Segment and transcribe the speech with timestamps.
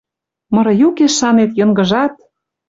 [0.53, 2.13] Мыры юкеш, шанет, Йынгыжат